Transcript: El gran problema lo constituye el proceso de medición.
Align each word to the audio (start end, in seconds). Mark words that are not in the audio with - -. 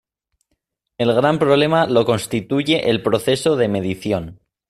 El 0.97 1.13
gran 1.13 1.37
problema 1.37 1.85
lo 1.85 2.05
constituye 2.05 2.89
el 2.89 3.03
proceso 3.03 3.55
de 3.55 3.67
medición. 3.67 4.39